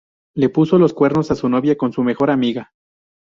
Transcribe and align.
Le 0.33 0.49
puso 0.49 0.79
los 0.79 0.95
cuernos 0.95 1.29
a 1.29 1.35
su 1.35 1.47
novia 1.47 1.77
con 1.77 1.93
su 1.93 2.01
mejor 2.01 2.31
amiga 2.31 2.73